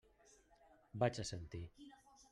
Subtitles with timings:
[1.05, 1.63] Vaig assentir.